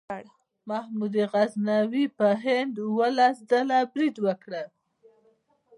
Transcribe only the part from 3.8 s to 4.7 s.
برید وکړ.